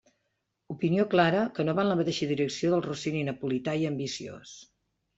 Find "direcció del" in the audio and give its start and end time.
2.33-2.85